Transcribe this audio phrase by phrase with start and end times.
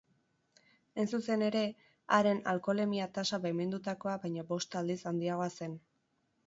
[1.01, 1.61] Hain zuzen ere,
[2.17, 5.81] haren alkoholemia-tasa baimendutakoa baino bost aldiz handiagoa zen.